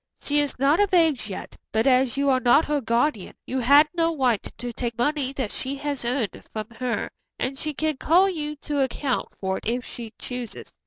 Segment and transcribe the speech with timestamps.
[0.19, 3.87] She is not of age yet, but as you are not her guardian, you had
[3.93, 8.27] no right to take money that she has earned from her, and she can call
[8.27, 10.71] you to account for it if she chooses.